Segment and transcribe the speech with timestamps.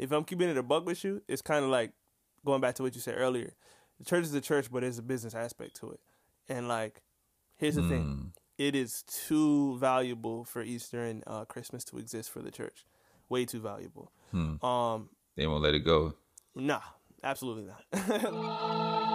[0.00, 1.92] if I'm keeping it a buck with you, it's kind of like
[2.44, 3.52] going back to what you said earlier.
[3.98, 6.00] The church is the church, but there's a business aspect to it.
[6.48, 7.02] And like,
[7.56, 12.40] here's the thing: it is too valuable for Easter and uh, Christmas to exist for
[12.40, 12.84] the church.
[13.28, 14.10] Way too valuable.
[14.32, 16.14] Um, They won't let it go.
[16.54, 16.80] nah,
[17.22, 17.84] absolutely not.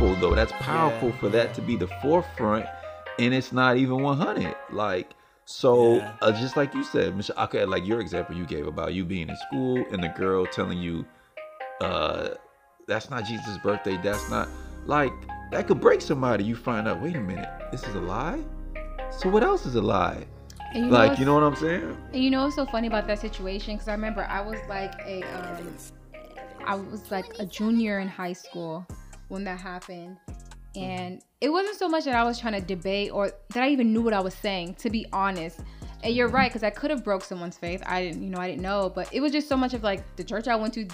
[0.00, 0.34] powerful though.
[0.34, 2.66] That's powerful Yeah, for that to be the forefront,
[3.18, 4.54] and it's not even 100.
[4.72, 5.14] Like
[5.44, 6.12] so, Yeah.
[6.22, 7.38] uh, just like you said, Michelle.
[7.44, 10.78] Okay, like your example you gave about you being in school and the girl telling
[10.78, 11.04] you,
[11.80, 12.30] uh,
[12.86, 13.98] "That's not Jesus' birthday.
[14.02, 14.48] That's not
[14.86, 15.12] like
[15.50, 18.40] that could break somebody." You find out, wait a minute, this is a lie.
[19.10, 20.24] So what else is a lie?
[20.72, 21.96] And you like what's- you know what I'm saying?
[22.12, 23.74] And you know what's so funny about that situation?
[23.74, 25.74] Because I remember I was like a, um,
[26.64, 28.86] I was like a junior in high school
[29.30, 30.16] when that happened,
[30.76, 33.92] and it wasn't so much that I was trying to debate or that I even
[33.92, 34.74] knew what I was saying.
[34.76, 35.60] To be honest,
[36.02, 37.82] and you're right because I could have broke someone's faith.
[37.86, 40.16] I didn't, you know, I didn't know, but it was just so much of like
[40.16, 40.86] the church I went to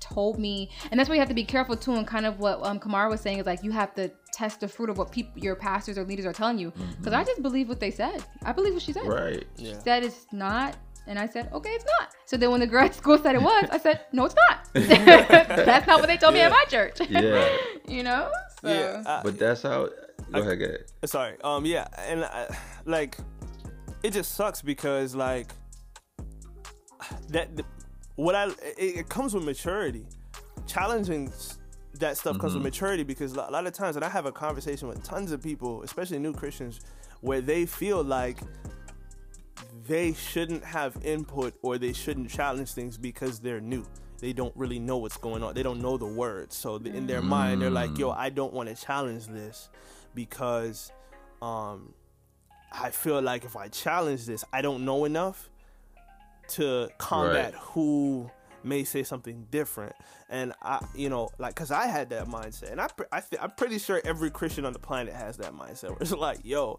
[0.00, 1.94] told me, and that's why you have to be careful too.
[1.94, 4.68] And kind of what um, Kamara was saying is like you have to test the
[4.68, 6.72] fruit of what people, your pastors or leaders are telling you.
[6.98, 8.24] Because I just believe what they said.
[8.44, 9.44] I believe what she said Right.
[9.56, 9.78] yeah.
[9.78, 10.76] said it's not.
[11.08, 12.10] And I said, okay, it's not.
[12.24, 14.64] So then when the girl at school said it was, I said, no, it's not.
[14.74, 16.98] That's not what they told me at my church.
[17.08, 17.48] Yeah.
[17.88, 18.30] you know?
[18.60, 19.88] So, Yeah, I- But that's how.
[20.32, 20.84] Go ahead, go ahead.
[21.04, 22.48] sorry um yeah and I,
[22.84, 23.16] like
[24.02, 25.52] it just sucks because like
[27.28, 27.48] that
[28.16, 28.54] what i it,
[28.96, 30.04] it comes with maturity
[30.66, 31.30] challenging
[32.00, 34.88] that stuff comes with maturity because a lot of times and i have a conversation
[34.88, 36.80] with tons of people especially new christians
[37.20, 38.38] where they feel like
[39.86, 43.84] they shouldn't have input or they shouldn't challenge things because they're new.
[44.18, 45.54] They don't really know what's going on.
[45.54, 46.56] They don't know the words.
[46.56, 49.68] So th- in their mind they're like yo i don't want to challenge this
[50.14, 50.90] because
[51.42, 51.92] um
[52.72, 55.50] i feel like if i challenge this i don't know enough
[56.48, 57.62] to combat Right.
[57.62, 58.30] who
[58.64, 59.94] may say something different.
[60.28, 62.72] And i you know like because i had that mindset.
[62.72, 65.90] And i, I th- i'm pretty sure every christian on the planet has that mindset
[65.90, 66.78] where it's like yo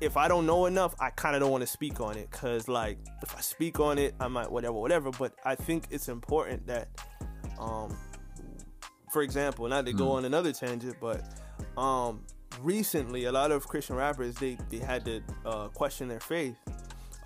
[0.00, 2.68] if I don't know enough, I kind of don't want to speak on it because,
[2.68, 5.10] like, if I speak on it, I might whatever, whatever.
[5.10, 6.88] But I think it's important that,
[7.58, 7.96] um,
[9.12, 11.22] for example, not to go on another tangent, but
[11.76, 12.24] um,
[12.60, 16.56] recently a lot of Christian rappers they they had to uh, question their faith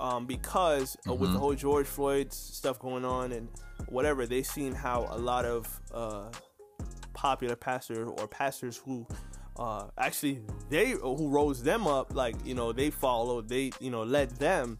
[0.01, 3.49] um, because uh, with the whole George Floyd stuff going on and
[3.89, 6.29] whatever, they seen how a lot of uh,
[7.13, 9.07] popular pastors or pastors who
[9.57, 10.41] uh, actually
[10.71, 14.79] they who rose them up like you know they followed they you know led them.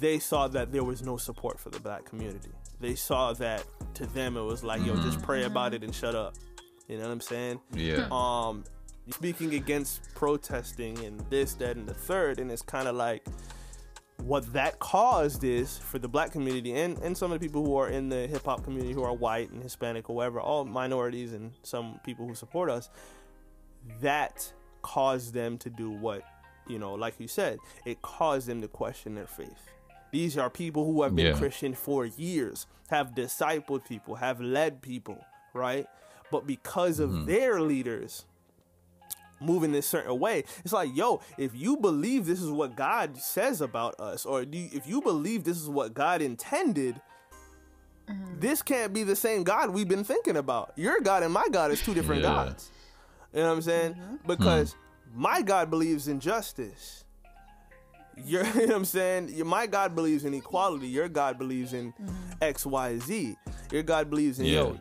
[0.00, 2.50] They saw that there was no support for the black community.
[2.80, 3.64] They saw that
[3.94, 6.34] to them it was like yo just pray about it and shut up.
[6.88, 7.60] You know what i'm saying?
[7.72, 8.08] Yeah.
[8.10, 8.64] um
[9.10, 13.26] speaking against protesting and this that and the third and it's kind of like
[14.22, 17.76] what that caused is for the black community and, and some of the people who
[17.76, 21.32] are in the hip hop community who are white and Hispanic or whatever, all minorities
[21.34, 22.88] and some people who support us,
[24.00, 24.52] that
[24.82, 26.22] caused them to do what,
[26.68, 29.70] you know, like you said, it caused them to question their faith.
[30.12, 31.38] These are people who have been Yeah.
[31.38, 35.24] Christian for years, have discipled people, have led people,
[35.54, 35.86] right?
[36.30, 37.26] But because of mm-hmm.
[37.26, 38.24] their leaders,
[39.40, 40.44] moving this certain way.
[40.64, 44.56] It's like, yo, if you believe this is what God says about us, or do
[44.58, 47.00] you, if you believe this is what God intended,
[48.08, 48.40] mm-hmm.
[48.40, 50.72] this can't be the same God we've been thinking about.
[50.76, 52.28] Your God and my God is two different Yeah.
[52.46, 52.70] gods.
[53.34, 53.94] You know what I'm saying?
[53.94, 54.16] Mm-hmm.
[54.26, 55.20] Because hmm.
[55.20, 57.04] my God believes in justice.
[58.16, 59.46] Your, you know what I'm saying?
[59.46, 60.86] My God believes in equality.
[60.86, 62.14] Your God believes in mm-hmm.
[62.40, 63.36] X, Y, Z.
[63.72, 64.78] Your God believes in yo,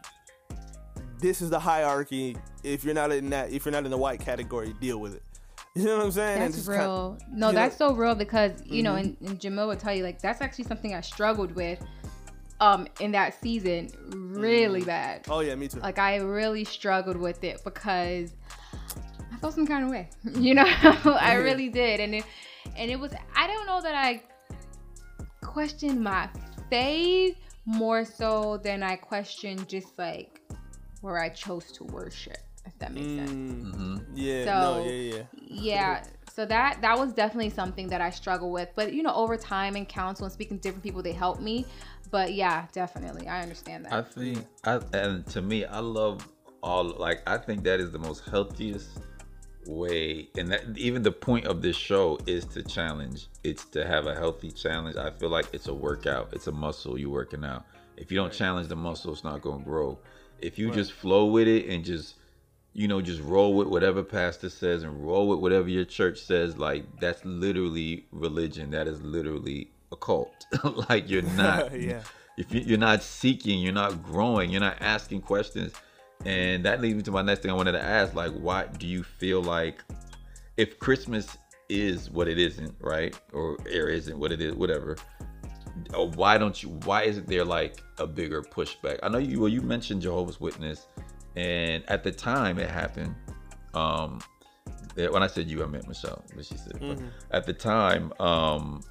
[1.19, 2.37] this is the hierarchy.
[2.63, 5.23] If you're not in that, if you're not in the white category, deal with it.
[5.75, 6.33] You know what I'm saying?
[6.33, 7.17] And That's just kind- real.
[7.31, 9.25] no, you know- that's so real because you know, mm-hmm.
[9.25, 11.79] and, and Jamil would tell you like that's actually something I struggled with,
[12.63, 13.89] um, in that season,
[14.35, 15.25] really bad.
[15.29, 15.79] oh yeah, me too.
[15.79, 18.33] Like I really struggled with it because
[19.31, 20.65] I felt some kind of way, you know.
[21.29, 22.23] I really did, and it,
[22.77, 24.21] and it was I don't know that I
[25.41, 26.29] questioned my
[26.69, 30.39] faith more so than I questioned just like
[31.01, 35.23] where I chose to worship, if that makes sense Mm, yeah, So- no, yeah, yeah.
[35.47, 39.37] yeah so that that was definitely something that i struggle with but you know over
[39.37, 41.63] time in counsel and speaking to different people they helped me
[42.13, 43.27] but yeah definitely.
[43.27, 43.93] I understand that.
[43.93, 46.25] I think I and to me I love
[46.61, 48.99] all like I think that is the most healthiest
[49.65, 53.29] way and that even the point of this show is to challenge.
[53.43, 54.95] It's to have a healthy challenge.
[54.95, 56.29] I feel like it's a workout.
[56.33, 57.65] It's a muscle you're working out.
[57.97, 58.33] If you don't right.
[58.33, 59.97] challenge the muscle it's not going to grow.
[60.39, 60.75] If you right.
[60.75, 62.17] just flow with it and just
[62.73, 66.59] you know just roll with whatever pastor says and roll with whatever your church says
[66.59, 68.69] like that's literally religion.
[68.69, 70.45] That is literally a cult
[70.89, 72.01] like you're not yeah
[72.37, 75.73] if you're not seeking you're not growing you're not asking questions
[76.25, 78.87] and that leads me to my next thing I wanted to ask like, why do
[78.87, 79.83] you feel like
[80.57, 81.37] if Christmas
[81.69, 83.17] is what it isn't, right?
[83.33, 84.95] Or or isn't what it is, whatever.
[86.15, 88.99] Why don't you why isn't there like a bigger pushback?
[89.03, 90.87] I know you well you mentioned Jehovah's Witness
[91.35, 93.15] and at the time it happened.
[93.73, 94.19] Um
[94.95, 97.07] when I said you, I meant Michelle, but she said mm-hmm.
[97.31, 98.81] at the time, um,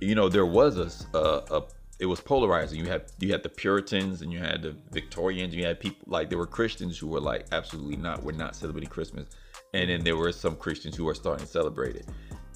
[0.00, 1.62] you know, there was a, a, a
[1.98, 2.80] it was polarizing.
[2.80, 5.54] You had you had the Puritans and you had the Victorians.
[5.54, 8.22] You had people like there were Christians who were like absolutely not.
[8.22, 9.26] We're not celebrating Christmas,
[9.74, 12.06] and then there were some Christians who were starting to celebrate it,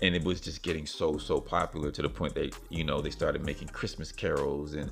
[0.02, 3.10] and it was just getting so so popular to the point that you know they
[3.10, 4.90] started making Christmas carols and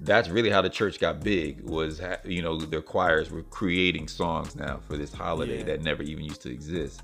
[0.00, 4.54] that's really how the church got big was you know their choirs were creating songs
[4.54, 5.64] now for this holiday yeah.
[5.64, 7.02] that never even used to exist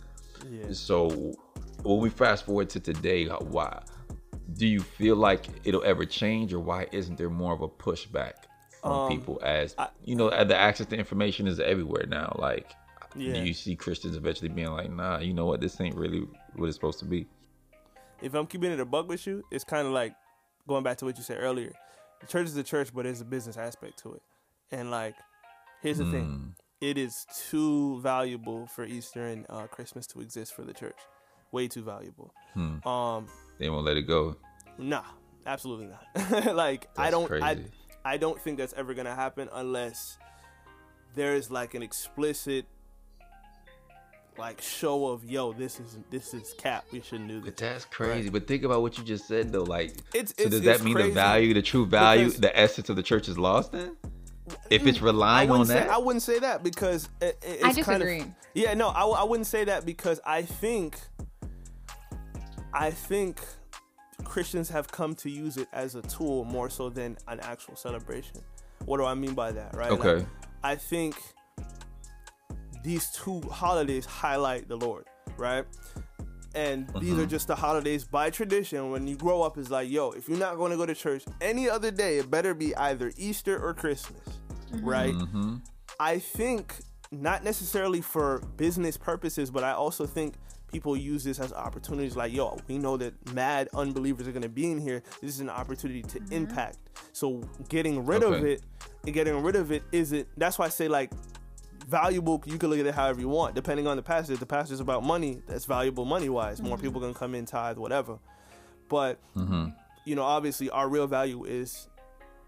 [0.49, 0.67] yeah.
[0.71, 1.35] so
[1.83, 3.83] when we fast forward to today why
[4.53, 8.35] do you feel like it'll ever change or why isn't there more of a pushback
[8.83, 12.37] from um, people as I, you know the access to information is everywhere now?
[12.39, 12.75] Like
[13.17, 13.35] yeah.
[13.35, 15.61] do you see christians eventually being like nah you know what?
[15.61, 17.27] This ain't really what it's supposed to be.
[18.21, 20.15] If i'm keeping it a bug with you it's kind of like
[20.69, 21.73] going back to what you said earlier.
[22.21, 24.23] The church is the church but there's a business aspect to it.
[24.71, 25.15] And like
[25.83, 26.13] here's the mm.
[26.13, 30.99] thing it is too valuable for easter and uh, christmas to exist for the church.
[31.51, 32.35] Way too valuable.
[32.53, 32.87] Hmm.
[32.87, 33.29] um
[33.59, 34.37] they won't let it go.
[34.79, 35.05] Nah,
[35.47, 36.55] absolutely not.
[36.55, 37.45] like that's I don't crazy.
[37.45, 37.59] I
[38.05, 40.19] I don't think that's ever gonna happen unless
[41.15, 42.67] there is like an explicit
[44.37, 47.85] like show of yo this is this is cap we shouldn't do this but that's
[47.85, 48.33] crazy right.
[48.33, 50.97] but think about what you just said though like it's, it's so does that mean
[50.97, 53.97] the value the true value because, the essence of the church is lost then
[54.71, 58.19] if it's mm, relying on say, that i wouldn't say that because it, i disagree
[58.19, 60.99] kind of, yeah no I, I wouldn't say that because i think
[62.75, 63.41] I think
[64.25, 68.41] Christians have come to use it as a tool more so than an actual celebration.
[68.85, 69.91] What do I mean by that, right?
[69.91, 70.17] Okay.
[70.17, 70.27] Like,
[70.63, 71.17] I think
[72.83, 75.07] these two holidays highlight the Lord,
[75.37, 75.65] right?
[76.55, 77.29] And these are mm-hmm.
[77.29, 78.91] just the holidays by tradition.
[78.91, 81.25] When you grow up, is like, yo, if you're not going to go to church
[81.41, 84.21] any other day, it better be either Easter or Christmas,
[84.71, 84.89] mm-hmm.
[84.89, 85.15] right?
[85.15, 85.57] Mm-hmm.
[85.99, 86.77] I think
[87.11, 90.35] not necessarily for business purposes, but I also think
[90.75, 94.49] people use this as opportunities like yo we know that mad unbelievers are going to
[94.49, 96.33] be in here this is an opportunity to mm-hmm.
[96.33, 96.79] impact
[97.13, 98.37] so getting rid okay.
[98.37, 98.61] of it
[99.05, 101.13] and getting rid of it isn't that's why i say like
[101.87, 104.73] valuable you can look at it however you want depending on the passage the passage
[104.73, 106.71] is about money that's valuable money wise mm-hmm.
[106.71, 108.19] more people going to come in tithe whatever
[108.89, 109.69] but mm-hmm.
[110.05, 111.87] you know obviously our real value is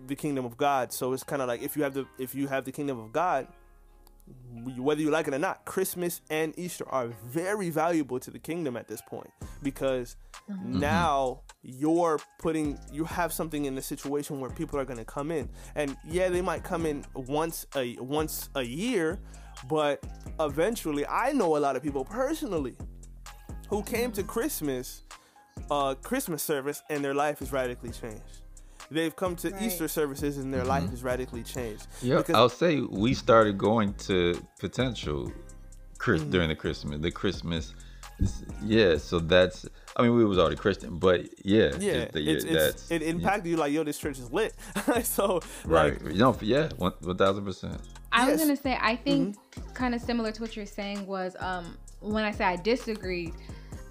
[0.08, 2.48] the kingdom of god so it's kind of like if you have the if you
[2.48, 3.46] have the kingdom of god
[4.76, 8.76] whether you like it or not, Christmas and Easter are very valuable to the kingdom
[8.76, 9.30] at this point
[9.62, 10.16] because
[10.50, 10.80] mm-hmm.
[10.80, 15.30] now you're putting you have something in the situation where people are going to come
[15.30, 19.18] in, and yeah, they might come in once a once a year,
[19.68, 20.04] but
[20.40, 22.76] eventually, I know a lot of people personally
[23.68, 25.02] who came to Christmas,
[25.70, 28.42] uh, Christmas service, and their life is radically changed
[28.90, 29.62] they've come to right.
[29.62, 30.70] Easter services and their mm-hmm.
[30.70, 31.86] life has radically changed.
[32.02, 35.32] Yeah, I'll say we started going to potential
[35.98, 36.30] Chris mm-hmm.
[36.30, 37.74] during the Christmas, the Christmas.
[38.62, 39.66] Yeah, so that's.
[39.96, 43.50] I mean, we was already Christian, but yeah, yeah, the, it's, it's, it impacted yeah.
[43.50, 44.54] you like, yo, this church is lit.
[45.02, 47.78] so right, like, you know, yeah, one thousand percent.
[48.12, 48.32] I yes.
[48.32, 49.72] was gonna say, I think mm-hmm.
[49.72, 53.32] kind of similar to what you're saying was um when I say I disagree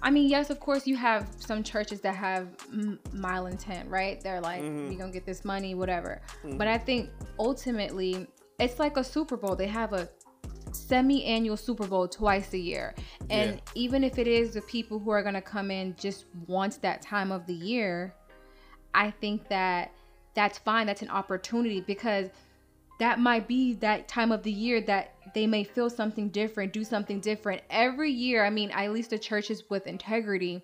[0.02, 4.20] I mean, yes, of course, you have some churches that have m- mile intent, right?
[4.20, 4.88] They're like, mm-hmm.
[4.88, 6.20] we gonna get this money, whatever.
[6.44, 6.58] Mm-hmm.
[6.58, 8.26] But I think ultimately,
[8.60, 9.56] it's like a Super Bowl.
[9.56, 10.08] They have a
[10.72, 12.94] semi-annual Super Bowl twice a year,
[13.30, 13.60] and yeah.
[13.74, 17.32] even if it is the people who are gonna come in just once that time
[17.32, 18.14] of the year,
[18.94, 19.92] I think that
[20.34, 20.86] that's fine.
[20.86, 22.28] That's an opportunity because
[22.98, 26.84] that might be that time of the year that they may feel something different, do
[26.84, 27.62] something different.
[27.68, 30.62] Every year, I mean, at least the churches with integrity,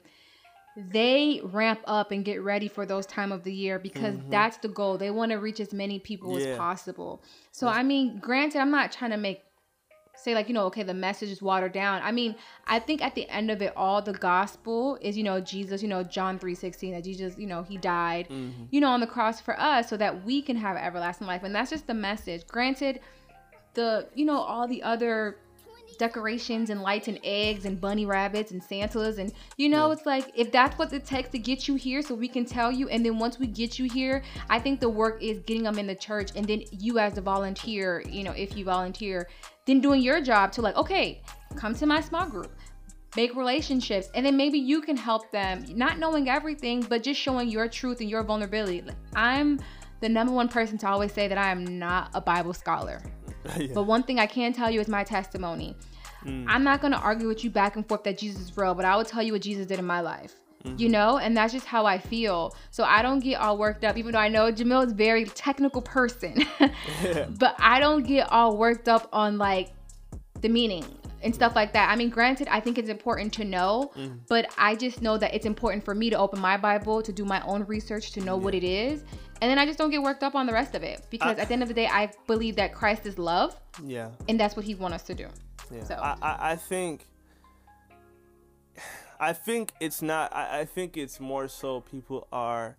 [0.76, 4.30] they ramp up and get ready for those time of the year because mm-hmm.
[4.30, 4.96] that's the goal.
[4.96, 6.48] They want to reach as many people yeah.
[6.48, 7.22] as possible.
[7.50, 9.42] So, I mean, granted, I'm not trying to make
[10.22, 12.34] say like you know okay the message is watered down i mean
[12.66, 15.88] i think at the end of it all the gospel is you know jesus you
[15.88, 18.64] know john 3.16 that jesus you know he died mm-hmm.
[18.70, 21.54] you know on the cross for us so that we can have everlasting life and
[21.54, 23.00] that's just the message granted
[23.74, 25.36] the you know all the other
[25.98, 29.92] decorations and lights and eggs and bunny rabbits and santas and you know yeah.
[29.92, 32.72] it's like if that's what it takes to get you here so we can tell
[32.72, 35.78] you and then once we get you here i think the work is getting them
[35.78, 39.28] in the church and then you as the volunteer you know if you volunteer
[39.66, 41.20] then doing your job to like okay
[41.56, 42.52] come to my small group
[43.16, 47.48] make relationships and then maybe you can help them not knowing everything but just showing
[47.48, 49.60] your truth and your vulnerability Like, i'm
[50.00, 53.02] the number one person to always say that i am not a bible scholar
[53.58, 53.68] yeah.
[53.74, 55.76] but one thing i can tell you is my testimony
[56.24, 56.44] mm.
[56.48, 58.84] i'm not going to argue with you back and forth that jesus is real but
[58.84, 60.78] i will tell you what jesus did in my life Mm-hmm.
[60.78, 63.96] you know and that's just how i feel so i don't get all worked up
[63.96, 66.46] even though i know jamil is a very technical person
[67.02, 67.26] yeah.
[67.36, 69.72] but i don't get all worked up on like
[70.40, 70.84] the meaning
[71.22, 71.88] and stuff like that.
[71.90, 74.18] I mean, granted, I think it's important to know, mm.
[74.28, 77.24] but I just know that it's important for me to open my Bible, to do
[77.24, 78.42] my own research, to know yeah.
[78.42, 79.04] what it is.
[79.40, 81.40] And then I just don't get worked up on the rest of it because I,
[81.40, 83.56] at the end of the day, I believe that Christ is love.
[83.84, 84.10] Yeah.
[84.28, 85.26] And that's what he wants us to do.
[85.72, 85.84] Yeah.
[85.84, 87.06] So I, I, I think
[89.22, 92.76] I think it's not I, I think it's more so people are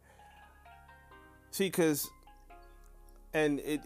[1.51, 2.11] see because
[3.33, 3.79] and it,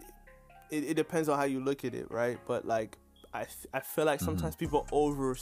[0.72, 2.36] it it depends on how you look at it, right?
[2.48, 2.98] But like
[3.32, 4.64] I, I feel like sometimes mm-hmm.
[4.64, 5.36] people over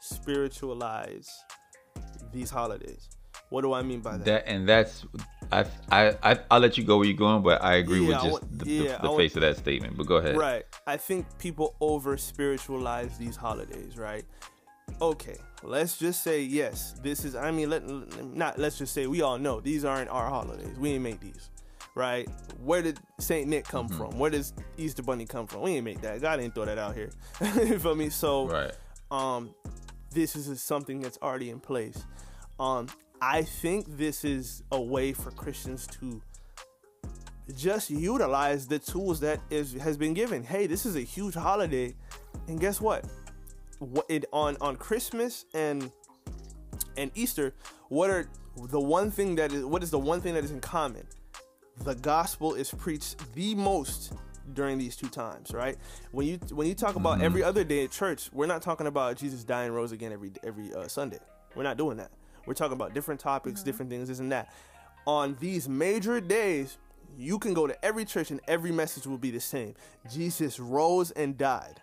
[0.00, 1.30] spiritualize
[2.32, 3.10] these holidays.
[3.50, 4.24] What do I mean by that?
[4.24, 5.06] That and that's
[5.52, 8.16] I I, I I'll let you go where you're going, but I agree yeah, with
[8.16, 9.96] just want, the, yeah, the, the face of that statement.
[9.96, 10.36] But go ahead.
[10.36, 10.64] Right.
[10.84, 13.96] I think people over spiritualize these holidays.
[13.96, 14.24] Right.
[15.00, 15.36] Okay.
[15.62, 16.94] Let's just say yes.
[17.02, 17.34] This is.
[17.34, 17.84] I mean, let
[18.34, 18.58] not.
[18.58, 20.78] Let's just say we all know these aren't our holidays.
[20.78, 21.50] We ain't make these
[21.96, 22.28] right?
[22.62, 23.96] Where did Saint Nick come mm-hmm.
[23.96, 24.18] from?
[24.18, 25.62] Where does Easter Bunny come from?
[25.62, 26.20] We didn't make that.
[26.20, 27.10] God didn't throw that out here.
[27.56, 28.10] you feel me?
[28.10, 28.72] So, right.
[29.10, 29.52] um,
[30.12, 32.04] this is something that's already in place.
[32.60, 32.88] Um,
[33.20, 36.22] I think this is a way for Christians to
[37.56, 40.42] just utilize the tools that is has been given.
[40.42, 41.94] Hey, this is a huge holiday,
[42.46, 43.04] and guess what?
[43.78, 45.90] What it on on Christmas and
[46.96, 47.54] and Easter,
[47.88, 50.60] what are the one thing that is what is the one thing that is in
[50.60, 51.06] common?
[51.84, 54.12] the gospel is preached the most
[54.54, 55.76] during these two times, right?
[56.12, 57.24] When you when you talk about mm-hmm.
[57.24, 60.72] every other day at church, we're not talking about Jesus dying rose again every every
[60.74, 61.18] uh, Sunday.
[61.54, 62.10] We're not doing that.
[62.46, 63.68] We're talking about different topics, mm-hmm.
[63.68, 64.52] different things, this and that.
[65.06, 66.78] On these major days,
[67.16, 69.74] you can go to every church and every message will be the same.
[70.10, 71.80] Jesus rose and died.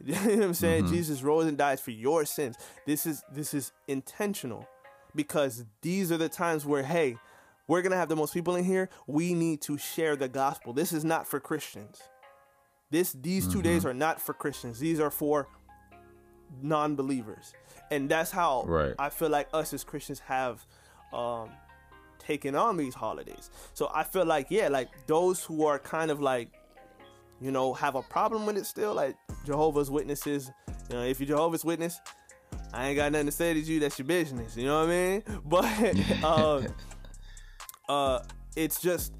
[0.04, 0.84] You know what I'm saying?
[0.84, 0.94] Mm-hmm.
[0.94, 2.56] Jesus rose and died for your sins.
[2.86, 4.66] This is this is intentional
[5.14, 7.16] because these are the times where hey,
[7.68, 8.88] we're going to have the most people in here.
[9.06, 10.72] We need to share the gospel.
[10.72, 12.00] This is not for Christians.
[12.90, 13.58] This these mm-hmm.
[13.58, 14.78] 2 days are not for Christians.
[14.78, 15.48] These are for
[16.62, 17.52] non-believers.
[17.90, 18.94] And that's how right.
[18.98, 20.64] I feel like us as Christians have
[21.12, 21.50] um
[22.18, 23.50] taken on these holidays.
[23.74, 26.48] So I feel like yeah, like those who are kind of like
[27.40, 30.50] you know, have a problem with it still, like Jehovah's Witnesses.
[30.88, 31.98] You know, if you're Jehovah's Witness,
[32.72, 33.80] I ain't got nothing to say to you.
[33.80, 34.56] That's your business.
[34.56, 35.22] You know what I mean?
[35.44, 36.66] But um,
[37.88, 38.20] uh,
[38.56, 39.12] it's just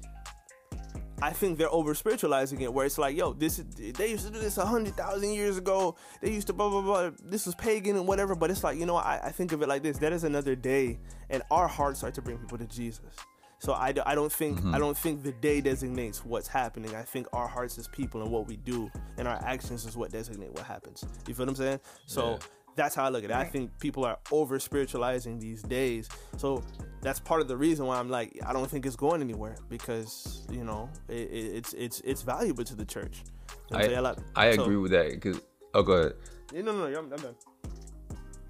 [1.21, 4.33] I think they're over spiritualizing it, where it's like, yo, this is they used to
[4.33, 5.95] do this a hundred thousand years ago.
[6.19, 7.11] They used to blah blah blah.
[7.23, 8.33] This was pagan and whatever.
[8.33, 10.55] But it's like, you know, I, I think of it like this: that is another
[10.55, 10.97] day,
[11.29, 13.15] and our hearts are to bring people to Jesus.
[13.61, 14.73] So I, I don't think mm-hmm.
[14.73, 16.95] I don't think the day designates what's happening.
[16.95, 20.11] I think our hearts as people and what we do and our actions is what
[20.11, 21.05] designate what happens.
[21.27, 21.79] You feel what I'm saying?
[22.05, 22.31] So.
[22.31, 22.37] Yeah
[22.75, 23.35] that's how I look at it.
[23.35, 26.07] I think people are over spiritualizing these days.
[26.37, 26.63] So
[27.01, 30.47] that's part of the reason why I'm like, I don't think it's going anywhere because
[30.49, 33.23] you know it, it's it's it's valuable to the church.
[33.71, 35.41] You know I, I agree with that because
[35.73, 36.13] oh go ahead.
[36.53, 37.35] Yeah, no, no, no, I'm, I'm done.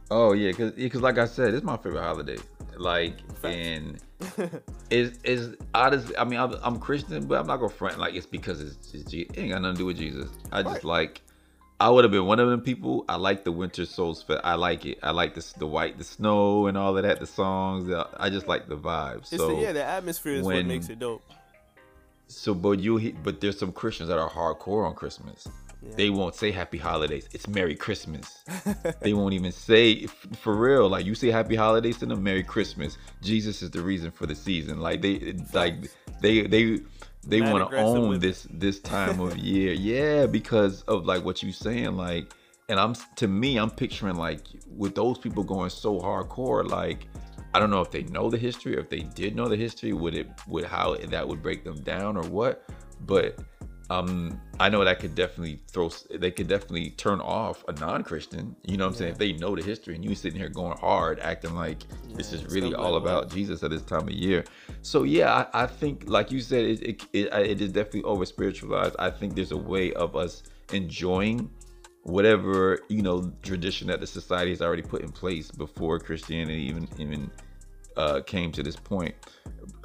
[0.09, 2.37] Oh yeah, because because like I said, it's my favorite holiday.
[2.77, 3.55] Like Fact.
[3.55, 4.01] and
[4.89, 8.25] it's it's honestly, I mean, I'm, I'm, Christian, but I'm not gonna front like it's
[8.25, 10.29] because it's, it's it ain't got nothing to do with Jesus.
[10.51, 10.83] I just right.
[10.83, 11.21] like
[11.79, 13.05] I would have been one of them people.
[13.09, 14.23] I like the Winter Souls.
[14.43, 14.99] I like it.
[15.01, 17.19] I like the the white, the snow, and all of that.
[17.19, 17.91] The songs.
[18.17, 19.27] I just like the vibes.
[19.27, 21.23] So the, yeah, the atmosphere is when, what makes it dope.
[22.27, 25.47] So, but you, but there's some Christians that are hardcore on Christmas.
[25.81, 25.95] Yeah.
[25.95, 27.27] They won't say Happy Holidays.
[27.31, 28.43] It's Merry Christmas.
[29.01, 30.87] they won't even say for real.
[30.87, 32.97] Like you say Happy Holidays to them, Merry Christmas.
[33.21, 34.79] Jesus is the reason for the season.
[34.79, 35.89] Like they, like
[36.21, 36.81] they, they
[37.23, 41.51] they want to own this this time of year yeah because of like what you're
[41.51, 42.33] saying like
[42.69, 47.07] and i'm to me i'm picturing like with those people going so hardcore like
[47.53, 49.93] i don't know if they know the history or if they did know the history
[49.93, 52.67] would it would how that would break them down or what
[53.01, 53.39] but
[53.91, 55.89] um, I know that could definitely throw.
[56.09, 58.55] They could definitely turn off a non-Christian.
[58.63, 59.11] You know what I'm saying?
[59.11, 62.31] If they know the history and you sitting here going hard, acting like yeah, this
[62.31, 64.45] is really all about Jesus at this time of year.
[64.81, 68.25] So yeah, I, I think like you said, it it, it it is definitely over
[68.25, 68.95] spiritualized.
[68.97, 71.49] I think there's a way of us enjoying
[72.03, 76.87] whatever you know tradition that the society has already put in place before Christianity even
[76.97, 77.29] even
[77.97, 79.13] uh, came to this point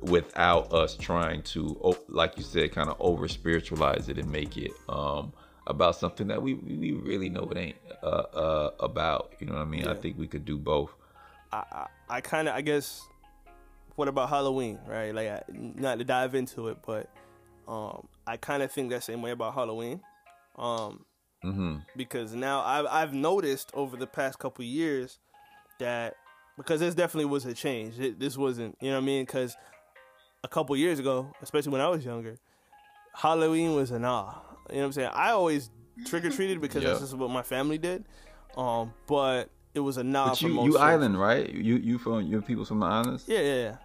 [0.02, 4.72] without us trying to, like you said, kind of over spiritualize it and make it
[4.88, 5.32] um,
[5.66, 9.34] about something that we we really know it ain't uh, uh, about.
[9.40, 9.84] You know what I mean?
[9.84, 9.92] Yeah.
[9.92, 10.90] I think we could do both.
[11.52, 13.06] I I, I kind of I guess.
[13.96, 14.78] What about Halloween?
[14.86, 17.08] Right, like I, not to dive into it, but
[17.66, 20.02] um, I kind of think that same way about Halloween.
[20.56, 21.06] Um,
[21.42, 21.76] mm-hmm.
[21.96, 25.18] Because now I've I've noticed over the past couple years
[25.78, 26.16] that
[26.56, 27.98] because this definitely was a change.
[27.98, 29.24] It, this wasn't, you know what I mean?
[29.24, 29.56] Because
[30.46, 32.36] a couple years ago, especially when I was younger,
[33.12, 34.42] Halloween was an ah.
[34.70, 35.10] You know what I'm saying?
[35.12, 35.70] I always
[36.04, 36.92] trick or treated because yep.
[36.92, 38.04] that's just what my family did.
[38.56, 40.30] Um, but it was a nah.
[40.30, 41.52] But you, you island, right?
[41.52, 43.24] You you from you people from the islands?
[43.26, 43.76] Yeah, yeah, yeah.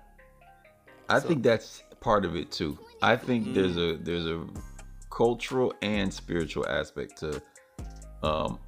[1.10, 1.28] I so.
[1.28, 2.78] think that's part of it too.
[3.02, 3.54] I think mm-hmm.
[3.56, 4.46] there's a there's a
[5.10, 7.42] cultural and spiritual aspect to
[8.24, 8.60] um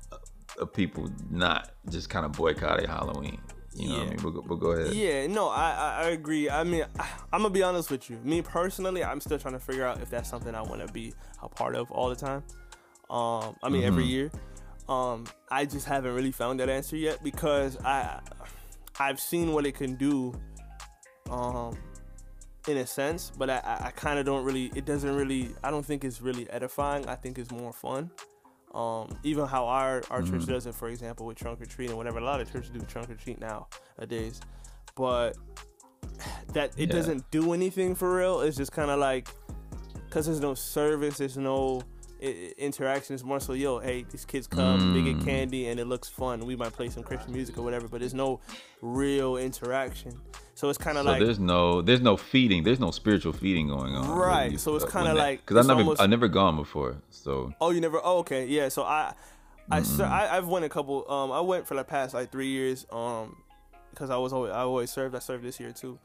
[0.73, 3.39] people not just kind of boycotting Halloween.
[3.75, 4.03] You know yeah.
[4.03, 4.19] I mean?
[4.21, 4.93] But, but, go ahead.
[4.93, 6.49] Yeah, no, I, I agree.
[6.49, 8.19] I mean, I, am gonna be honest with you.
[8.23, 11.13] Me personally, I'm still trying to figure out if that's something I want to be
[11.41, 12.43] a part of all the time.
[13.09, 13.87] Um, I mean, mm-hmm.
[13.87, 14.31] every year.
[14.89, 18.19] Um, I just haven't really found that answer yet because I,
[18.99, 20.33] I've seen what it can do.
[21.29, 21.77] Um,
[22.67, 24.71] in a sense, but I, I kind of don't really.
[24.75, 25.49] It doesn't really.
[25.63, 27.07] I don't think it's really edifying.
[27.07, 28.09] I think it's more fun.
[28.73, 30.39] Um, even how our our mm-hmm.
[30.39, 32.19] church does it, for example, with trunk or treat and whatever.
[32.19, 34.39] A lot of churches do trunk or treat nowadays,
[34.95, 35.35] but
[36.53, 36.95] that it yeah.
[36.95, 38.41] doesn't do anything for real.
[38.41, 39.29] It's just kind of like
[40.05, 41.81] because there's no service, there's no
[42.23, 43.13] interaction.
[43.13, 44.93] It's more so, yo, hey, these kids come, mm.
[44.93, 45.25] they get mm.
[45.25, 46.45] candy, and it looks fun.
[46.45, 48.39] We might play some Christian music or whatever, but there's no
[48.81, 50.13] real interaction.
[50.55, 53.67] So it's kind of so like there's no there's no feeding, there's no spiritual feeding
[53.67, 54.07] going on.
[54.07, 54.45] Right.
[54.45, 56.97] Really, so it's kind of like because I never almost, I never gone before.
[57.09, 57.99] So oh, you never?
[58.03, 58.69] Oh, okay, yeah.
[58.69, 59.13] So I.
[59.71, 60.01] I, mm.
[60.01, 61.09] I I've went a couple.
[61.09, 62.85] Um, I went for the past like three years.
[62.91, 63.43] Um,
[63.93, 65.15] because I was always I always served.
[65.15, 65.99] I served this year too,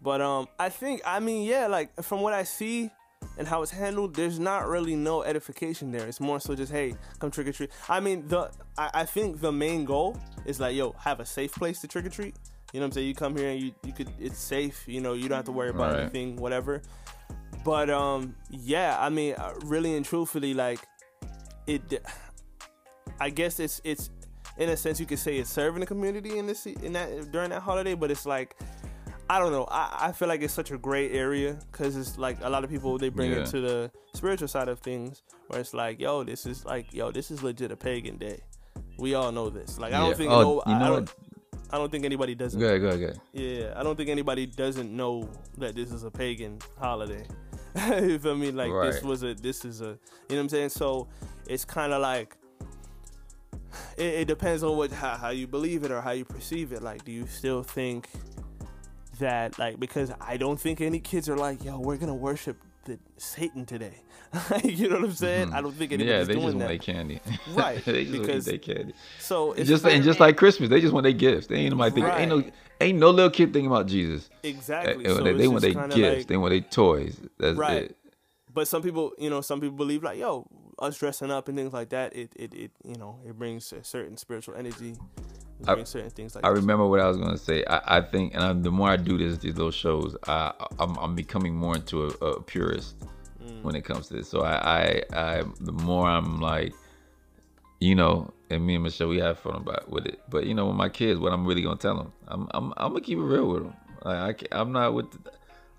[0.00, 2.90] but um, I think I mean yeah, like from what I see,
[3.38, 6.06] and how it's handled, there's not really no edification there.
[6.06, 7.70] It's more so just, hey, come trick or treat.
[7.88, 11.52] I mean, the I, I think the main goal is like, yo, have a safe
[11.52, 12.34] place to trick or treat.
[12.72, 13.08] You know what I'm saying?
[13.08, 14.84] You come here and you you could it's safe.
[14.86, 16.00] You know, you don't have to worry about right.
[16.00, 16.82] anything, whatever.
[17.64, 20.80] But um, yeah, I mean, uh, really and truthfully, like
[21.66, 22.02] it.
[23.20, 24.10] I guess it's it's
[24.58, 27.50] in a sense you could say it's serving the community in this in that during
[27.50, 28.56] that holiday, but it's like
[29.32, 29.66] I don't know.
[29.70, 32.70] I, I feel like it's such a gray area because it's like a lot of
[32.70, 33.38] people they bring yeah.
[33.38, 37.10] it to the spiritual side of things where it's like, yo, this is like, yo,
[37.10, 38.40] this is legit a pagan day.
[38.98, 39.78] We all know this.
[39.78, 41.14] Like, I don't think oh, no, you know I, don't,
[41.70, 42.60] I don't think anybody doesn't.
[42.60, 43.20] Go ahead, go ahead, go ahead.
[43.32, 47.26] Yeah, I don't think anybody doesn't know that this is a pagan holiday.
[48.02, 48.50] you feel me?
[48.50, 48.92] Like right.
[48.92, 49.96] this was a, this is a, you know
[50.28, 50.68] what I'm saying?
[50.68, 51.08] So
[51.46, 52.36] it's kind of like
[53.96, 56.82] it, it, depends on what how, how you believe it or how you perceive it.
[56.82, 58.08] Like, do you still think
[59.18, 62.98] that like because I don't think any kids are like, yo, we're gonna worship the
[63.16, 64.02] Satan today.
[64.64, 65.48] you know what I'm saying?
[65.48, 65.56] Mm-hmm.
[65.56, 66.66] I don't think anybody's yeah, they doing just that.
[66.66, 67.20] want their candy.
[67.50, 67.84] right.
[67.84, 68.94] they just because, want their candy.
[69.18, 71.46] So it's just and just like Christmas, they just want their gifts.
[71.46, 72.20] They ain't nobody think, right.
[72.20, 72.44] ain't no
[72.80, 74.30] ain't no little kid thinking about Jesus.
[74.42, 75.04] Exactly.
[75.04, 76.18] They, so they, they want their gifts.
[76.18, 77.20] Like, they want their toys.
[77.38, 77.82] That's right.
[77.84, 77.96] it.
[78.54, 80.46] But some people, you know, some people believe like, yo,
[80.78, 83.82] us dressing up and things like that, it, it, it you know, it brings a
[83.84, 84.96] certain spiritual energy
[85.66, 87.64] I, certain things like I remember what I was gonna say.
[87.66, 90.96] I, I think, and I, the more I do this, these little shows, I, I'm,
[90.98, 92.96] I'm becoming more into a, a purist
[93.42, 93.62] mm.
[93.62, 94.28] when it comes to this.
[94.28, 96.72] So I, I, I, the more I'm like,
[97.80, 100.20] you know, and me and Michelle, we have fun about with it.
[100.28, 102.92] But you know, with my kids, what I'm really gonna tell them, I'm, I'm, I'm
[102.92, 103.74] gonna keep it real with them.
[104.04, 105.30] Like, I, I'm not with, the,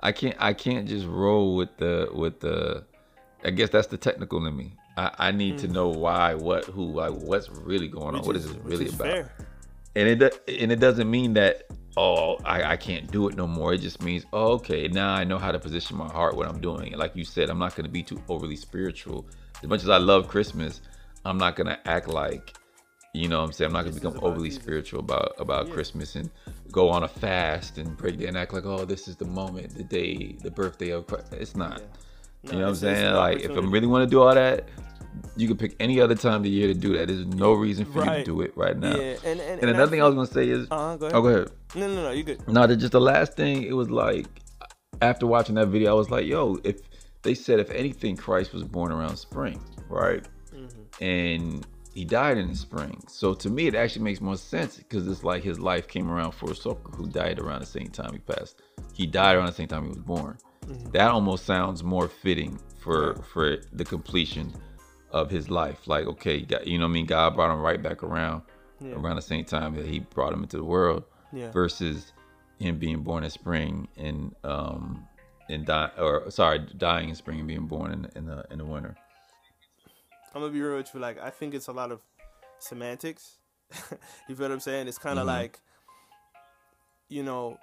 [0.03, 2.83] I can't, I can't just roll with the, with the.
[3.43, 4.75] I guess that's the technical in me.
[4.95, 5.61] I, I need mm.
[5.61, 8.27] to know why, what, who, like, what's really going which on.
[8.27, 9.07] What is, is this really about?
[9.07, 9.31] Fair
[9.95, 11.63] and it and it doesn't mean that
[11.97, 15.23] oh I, I can't do it no more it just means oh, okay now i
[15.23, 17.75] know how to position my heart what i'm doing it like you said i'm not
[17.75, 19.25] going to be too overly spiritual
[19.61, 20.81] as much as i love christmas
[21.25, 22.53] i'm not going to act like
[23.13, 24.63] you know what i'm saying i'm not going to become overly Jesus.
[24.63, 25.73] spiritual about about yeah.
[25.73, 26.29] christmas and
[26.71, 29.83] go on a fast and break and act like oh this is the moment the
[29.83, 31.85] day the birthday of christ it's not yeah.
[32.43, 34.67] no, you know what i'm saying like if i really want to do all that
[35.35, 37.07] you can pick any other time of the year to do that.
[37.07, 38.19] There's no reason for right.
[38.19, 38.95] you to do it right now.
[38.95, 41.15] Yeah, and, and, and, and another thing I was gonna say is, uh-huh, go ahead.
[41.15, 41.51] oh, go ahead.
[41.75, 42.47] No, no, no, you good.
[42.47, 43.63] No, just the last thing.
[43.63, 44.27] It was like
[45.01, 46.81] after watching that video, I was like, yo, if
[47.23, 50.23] they said if anything, Christ was born around spring, right?
[50.53, 51.03] Mm-hmm.
[51.03, 53.03] And he died in the spring.
[53.07, 56.31] So to me, it actually makes more sense because it's like his life came around
[56.31, 56.55] for a
[56.95, 58.61] who died around the same time he passed.
[58.93, 60.37] He died around the same time he was born.
[60.65, 60.91] Mm-hmm.
[60.91, 64.53] That almost sounds more fitting for for the completion
[65.11, 65.87] of his life.
[65.87, 67.05] Like, okay, God, you know what I mean?
[67.05, 68.41] God brought him right back around
[68.79, 68.95] Yeah.
[68.95, 71.51] around the same time that he brought him into the world Yeah.
[71.51, 72.13] versus
[72.59, 75.07] him being born in spring and um
[75.49, 78.65] and die or sorry dying in spring and being born in in the in the
[78.65, 78.95] winter.
[80.33, 80.99] I'm gonna be real with you.
[80.99, 82.01] Like, I think it's a lot of
[82.59, 83.37] semantics.
[84.27, 84.87] you feel what I'm saying?
[84.87, 85.27] It's kind of Mhm.
[85.27, 85.59] like,
[87.09, 87.57] you know,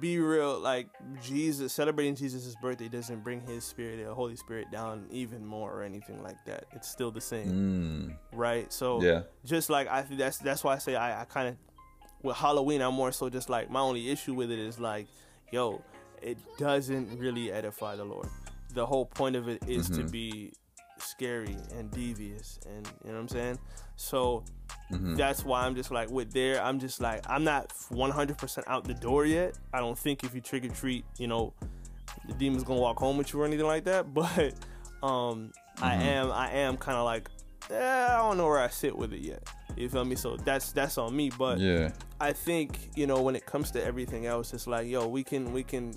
[0.00, 0.58] be real.
[0.58, 0.88] Like
[1.22, 5.82] Jesus celebrating Jesus' birthday doesn't bring His Spirit, the Holy Spirit, down even more or
[5.82, 6.64] anything like that.
[6.72, 8.72] It's still the same, Mm, right?
[8.72, 9.22] So yeah.
[9.44, 11.56] just like I think that's that's why I say I, I kind of
[12.22, 15.06] with Halloween I'm more so just like my only issue with it is like
[15.52, 15.80] yo
[16.22, 18.28] it doesn't really edify the Lord.
[18.74, 20.10] The whole point of it is to Mhm.
[20.10, 20.52] be
[20.98, 23.58] scary and devious and you know what I'm saying.
[23.96, 24.44] So
[24.92, 25.16] Mhm.
[25.16, 28.94] that's why I'm just like with there I'm just like I'm not 100% out the
[28.94, 29.58] door yet.
[29.72, 31.52] I don't think if you trick or treat you know
[32.26, 34.06] the demon's gonna walk home with you or anything like that.
[34.14, 34.54] But
[35.02, 36.00] um I Mhm.
[36.00, 37.28] am I am kind of like
[37.70, 39.42] eh, I don't know where I sit with it yet.
[39.76, 40.16] You feel me?
[40.16, 41.30] So that's that's on me.
[41.36, 41.90] But yeah.
[42.18, 45.52] I think you know when it comes to everything else, it's like yo, we can
[45.52, 45.92] we can,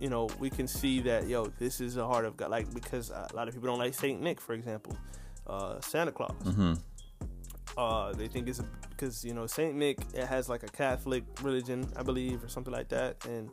[0.00, 2.50] you know, we can see that yo, this is the heart of God.
[2.50, 4.96] Like because a lot of people don't like Saint Nick, for example,
[5.46, 6.34] uh, Santa Claus.
[6.42, 6.74] hmm
[7.76, 8.60] Uh, they think it's
[8.90, 12.72] because you know Saint Nick it has like a Catholic religion, I believe, or something
[12.72, 13.48] like that, and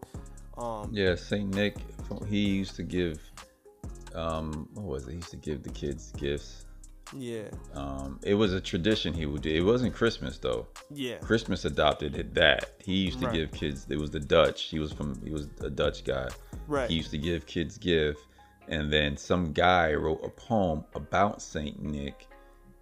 [0.58, 1.76] um, Yeah, Saint Nick,
[2.28, 3.20] he used to give,
[4.16, 5.12] um, what was it?
[5.12, 6.66] He used to give the kids gifts.
[7.15, 7.43] Yeah,
[7.74, 9.50] Um, it was a tradition he would do.
[9.54, 10.67] It wasn't Christmas though.
[10.91, 13.36] yeah, Christmas adopted that he used to Right.
[13.36, 13.86] give kids.
[13.89, 14.63] It was the Dutch.
[14.63, 15.20] He was from.
[15.24, 16.28] He was a Dutch guy.
[16.67, 18.20] right, He used to give kids gift,
[18.67, 22.28] and then some guy wrote a poem about Saint Nick,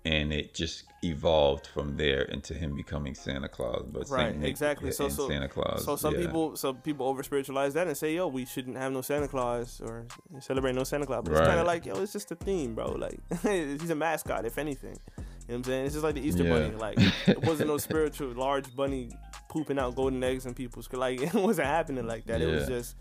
[0.06, 3.86] and it just evolved from there into him becoming Santa Claus.
[3.92, 4.92] But Right, Saint Nick exactly.
[4.92, 5.84] So- so- Santa Claus.
[5.84, 6.22] So some yeah.
[6.22, 9.82] people, some people over spiritualize that and say, "Yo, we shouldn't have no Santa Claus
[9.84, 10.06] or
[10.40, 12.92] celebrate no Santa Claus." But it's kind of like, yo, it's just a theme, bro.
[12.92, 14.98] Like he's a mascot, if anything.
[15.18, 15.86] You know what I'm saying?
[15.86, 16.54] It's just like the Easter Yeah.
[16.54, 16.76] bunny.
[16.76, 19.10] Like it wasn't no spiritual large bunny
[19.50, 20.92] pooping out golden eggs in people's.
[20.92, 22.42] Like it wasn't happening like that.
[22.42, 22.96] It was just.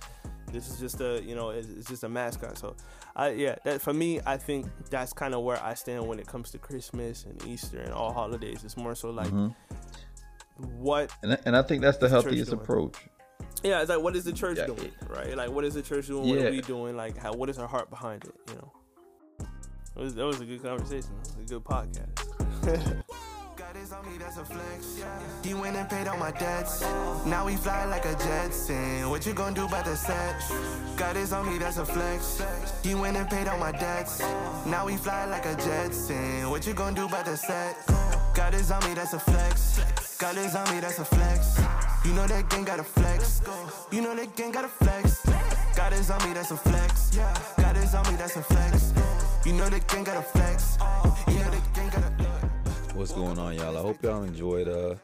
[0.54, 2.56] This is just a, you know, it's, it's just a mascot.
[2.56, 2.76] So,
[3.16, 6.26] I yeah, that for me, I think that's kind of where I stand when it
[6.26, 8.62] comes to Christmas and Easter and all holidays.
[8.64, 9.54] It's more so like Mhm.
[10.78, 12.96] what And I, and I think that's the healthiest approach.
[13.62, 14.66] yeah, it's like what is the church Yeah.
[14.66, 15.36] doing, right?
[15.36, 16.28] Like what is the church doing?
[16.28, 16.96] What are we doing?
[16.96, 18.34] Like how what is our heart behind it?
[18.50, 18.72] You know,
[19.96, 21.10] it was, that was a good conversation.
[21.22, 23.02] It was a good podcast.
[24.02, 25.02] Me, that's a flex.
[25.42, 26.82] He went and paid all my debts.
[27.26, 29.08] Now we fly like a Jetson.
[29.08, 30.42] What you gonna do about the set?
[30.96, 32.42] God is on me, that's a flex.
[32.82, 34.20] He went and paid all my debts.
[34.66, 36.50] Now we fly like a Jetson.
[36.50, 37.76] What you gonna do about the set?
[38.34, 39.80] God is on me, that's a flex.
[40.18, 41.60] God is on me, that's a flex.
[42.04, 43.42] You know that gang got a flex.
[43.92, 45.24] You know that gang got a flex.
[45.76, 47.16] God is on me, that's a flex.
[47.56, 48.92] God is on me, that's a flex.
[49.46, 50.78] You know that gang got a flex.
[51.28, 51.73] You know that
[52.94, 53.76] What's going on, y'all?
[53.76, 54.94] I hope y'all enjoyed uh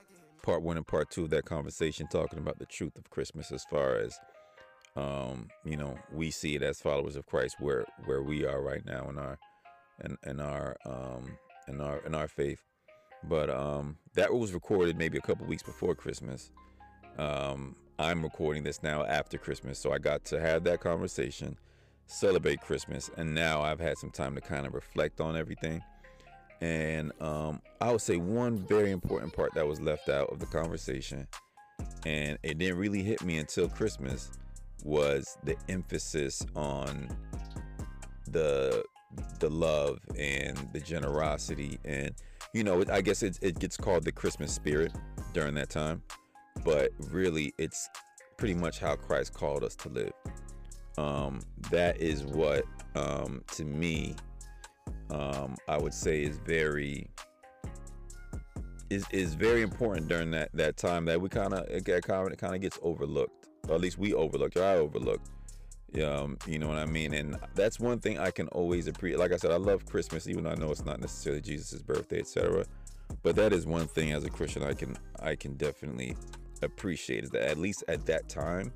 [0.45, 3.65] part one and part two of that conversation talking about the truth of Christmas as
[3.65, 4.17] far as
[4.95, 8.87] um, you know, we see it as followers of Christ where where we are right
[8.87, 9.39] now in our
[10.05, 12.63] in, in our um in our in our faith.
[13.25, 16.53] But um that was recorded maybe a couple weeks before Christmas.
[17.19, 21.59] Um I'm recording this now after Christmas, so I got to have that conversation,
[22.07, 25.83] celebrate Christmas, and now I've had some time to kind of reflect on everything.
[26.61, 30.47] And um, I would say one very important part that was left out of the
[30.47, 31.27] conversation,
[32.05, 34.31] and it didn't really hit me until Christmas,
[34.85, 37.09] was the emphasis on
[38.29, 38.85] the
[39.41, 42.15] the love and the generosity, and
[42.53, 44.93] you know, I guess it, it gets called the Christmas spirit
[45.33, 46.03] during that time,
[46.65, 47.89] but really, it's
[48.37, 50.13] pretty much how Christ called us to live.
[50.99, 54.17] Um, that is what, um, to me,
[55.11, 57.09] um, I would say is very
[58.91, 62.61] is is very important during that that time that we kind of it kind of
[62.61, 65.31] gets overlooked, or at least we overlooked, or I overlooked.
[66.05, 69.19] Um, you know what I mean, and that's one thing I can always appreciate.
[69.19, 72.21] Like I said, I love Christmas, even though I know it's not necessarily Jesus' birthday,
[72.21, 72.65] etc.
[73.25, 76.17] But that is one thing as a Christian I can I can definitely
[76.63, 78.73] appreciate is that at least at that time,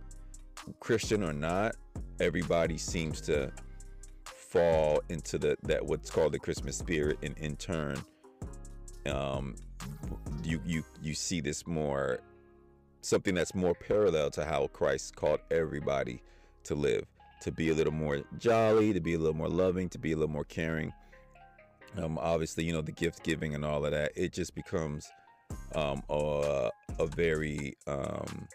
[0.80, 1.76] Christian or not,
[2.20, 3.52] everybody seems to
[4.54, 7.96] fall into the that what's called the Christmas spirit, and in turn,
[9.06, 9.56] um,
[10.44, 12.20] you you you see this more
[13.00, 16.22] something that's more parallel to how Christ called everybody
[16.64, 17.04] to live.
[17.44, 20.16] to be a little more jolly, to be a little more loving, to be a
[20.16, 20.92] little more caring.
[21.98, 24.12] Um, obviously, you know the gift giving and all of that.
[24.16, 25.06] It just becomes
[25.74, 28.48] um, a, a very um,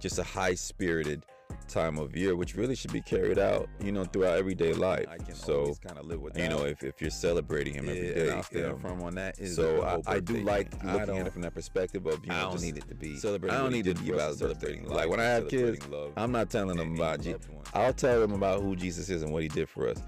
[0.00, 1.24] just a high spirited
[1.68, 5.06] time of year, which really should be carried out, you know, throughout everyday life.
[5.08, 6.42] I can so kind of live with that.
[6.42, 9.14] you know, if, if you're celebrating him every Yeah, day, and I'll um, firm on
[9.16, 9.38] that.
[9.38, 12.36] Is so I, I do like looking at it from that perspective of you know
[12.36, 13.58] I don't need it to be celebrating.
[13.58, 14.96] I don't need to be about celebrating life.
[14.96, 17.42] Like when I have kids, love, I'm not telling them about Jesus.
[17.74, 20.00] I'll tell them about who Jesus is and what he did for us.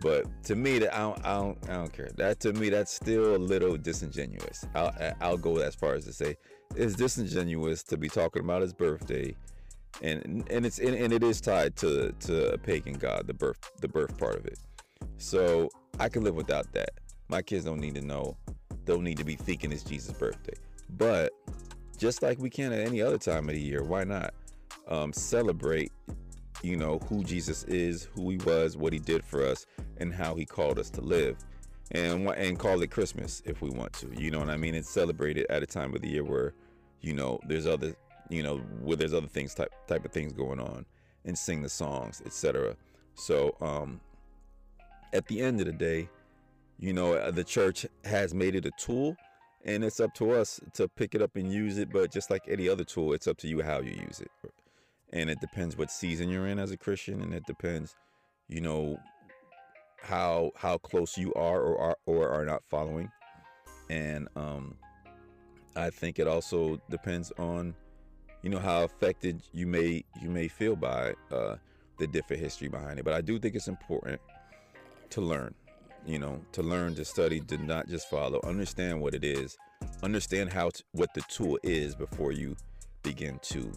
[0.00, 2.08] But to me, that I don't, I don't, I don't care.
[2.16, 4.66] That to me, that's still a little disingenuous.
[4.74, 6.36] I'll, I'll go as far as to say
[6.74, 9.36] it's disingenuous to be talking about his birthday,
[10.00, 13.58] and and it's and, and it is tied to to a pagan god, the birth,
[13.80, 14.58] the birth part of it.
[15.18, 15.68] So
[16.00, 16.90] I can live without that.
[17.28, 18.36] My kids don't need to know,
[18.84, 20.54] don't need to be thinking it's Jesus' birthday.
[20.90, 21.32] But
[21.96, 24.34] just like we can at any other time of the year, why not
[24.88, 25.92] um, celebrate?
[26.62, 30.34] You know who Jesus is, who he was, what he did for us, and how
[30.34, 31.36] he called us to live,
[31.90, 34.08] and and call it Christmas if we want to.
[34.16, 34.74] You know what I mean?
[34.74, 36.54] And celebrate it at a time of the year where,
[37.00, 37.96] you know, there's other,
[38.32, 40.86] you know, where there's other things type type of things going on,
[41.24, 42.76] and sing the songs, etc.
[43.14, 44.00] So um,
[45.12, 46.08] at the end of the day,
[46.78, 49.16] you know, uh, the church has made it a tool,
[49.64, 51.92] and it's up to us to pick it up and use it.
[51.92, 54.30] But just like any other tool, it's up to you how you use it,
[55.12, 57.94] and it depends what season you're in as a Christian, and it depends,
[58.48, 58.98] you know,
[60.00, 63.10] how how close you are or are or are not following,
[63.90, 64.74] and um,
[65.76, 67.74] I think it also depends on,
[68.42, 71.56] you know, how affected you may you may feel by uh,
[71.98, 73.04] the different history behind it.
[73.04, 74.20] But I do think it's important
[75.10, 75.54] to learn
[76.06, 78.40] you know to learn to study to not just follow.
[78.44, 79.56] Understand what it is.
[80.02, 82.56] Understand how what the tool is before you
[83.02, 83.72] begin to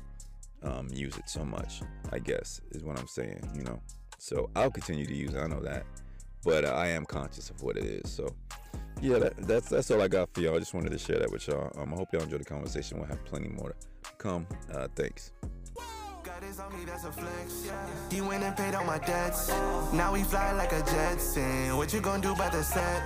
[0.63, 3.79] um, use it so much i guess is what i'm saying you know.
[4.17, 5.39] So i'll continue to use it.
[5.39, 5.85] I know that.
[6.43, 8.11] But uh, i am conscious of what it is.
[8.11, 8.33] So
[9.01, 10.55] yeah that, that's that's all i got for y'all.
[10.55, 11.71] I just wanted to share that with y'all.
[11.77, 12.97] Um, i hope y'all enjoyed the conversation.
[12.97, 13.75] We'll have plenty more to
[14.17, 15.31] come uh, thanks
[16.25, 17.69] God is on me, that's a flex.
[18.11, 19.49] He went and paid all my debts.
[19.93, 21.77] Now we fly like a Jetson.
[21.77, 23.03] What you gonna do about the set?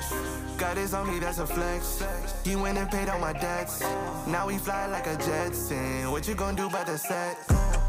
[0.57, 2.01] God is on me, that's a flex.
[2.45, 3.81] He went and paid all my debts.
[4.25, 6.09] Now we fly like a Jetson.
[6.09, 7.37] What you gonna do about the set?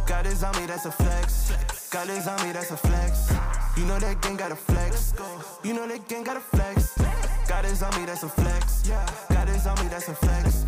[0.07, 1.89] God is on me, that's a flex.
[1.91, 3.33] God is on me, that's a flex.
[3.77, 5.15] You know that gang got a flex.
[5.63, 6.99] You know that gang got a flex.
[7.49, 8.91] God is on me, that's a flex.
[9.29, 10.67] God is on me, that's a flex.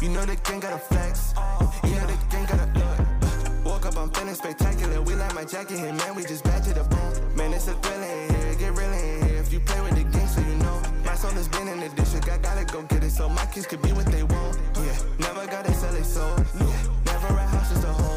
[0.00, 1.34] You know that gang got a flex.
[1.82, 3.64] Know that gang got a look.
[3.64, 5.02] Woke up, I'm feeling spectacular.
[5.02, 6.14] We like my jacket here, man.
[6.14, 7.36] We just back to the bone.
[7.36, 8.54] Man, it's a thrill in here.
[8.54, 9.36] Get real in here.
[9.38, 10.82] If you play with the game, so you know.
[11.04, 12.28] My soul has been in the district.
[12.28, 14.58] I gotta go get it so my kids could be what they want.
[14.76, 16.36] Yeah, never gotta sell they soul.
[16.58, 18.13] Yeah, never a house, is a home.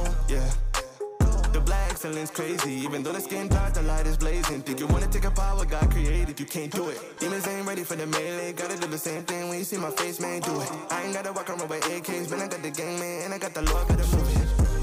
[2.08, 2.72] Excellence crazy.
[2.86, 4.62] Even though the skin dark, the light is blazing.
[4.62, 6.98] Think you wanna take a power God created, you can't do it.
[7.20, 8.54] Demons ain't ready for the melee.
[8.54, 10.40] Gotta do the same thing when you see my face, man.
[10.40, 10.72] Do it.
[10.90, 12.44] I ain't gotta walk around with AKs, man.
[12.44, 14.40] I got the gang, man, and I got the Lord for the movie.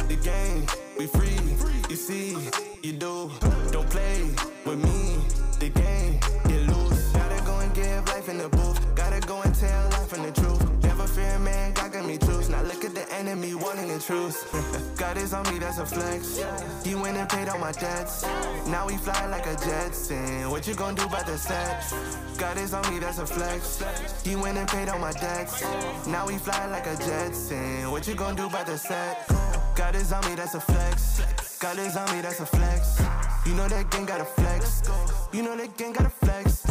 [0.06, 0.66] The game,
[0.98, 1.40] we free.
[1.88, 2.36] You see,
[2.82, 3.30] you do.
[3.72, 4.28] Don't play
[4.66, 5.16] with me.
[5.60, 7.10] The game, get loose.
[7.12, 8.94] Gotta go and give life in the booth.
[8.94, 10.43] Gotta go and tell life in the truth.
[13.74, 14.44] Wanting a truce.
[14.96, 16.40] God is on me, that's a flex.
[16.84, 18.24] He went and paid all my debts.
[18.66, 20.50] Now we fly like a Jetson.
[20.50, 21.82] What you gonna do about the set?
[22.38, 23.82] God is on me, that's a flex.
[24.24, 25.62] He went and paid all my debts.
[26.06, 27.90] Now we fly like a Jetson.
[27.90, 29.28] What you gonna do about the set?
[29.74, 31.58] God is on me, that's a flex.
[31.58, 33.00] God is on me, that's a flex.
[33.46, 34.82] You know that gang got a flex.
[35.32, 36.64] You know that gang got a flex.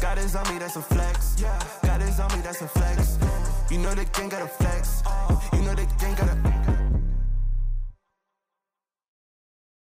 [0.00, 1.42] God is on me, that's a flex.
[1.82, 3.18] God is on me, that's a flex.
[3.70, 5.02] You know that gang got a flex.
[5.52, 6.47] You know that gang got a